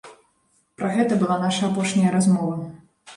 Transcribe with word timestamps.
Пра 0.79 0.87
гэта 0.95 1.13
была 1.23 1.37
наша 1.43 1.61
апошняя 1.67 2.09
размова. 2.17 2.57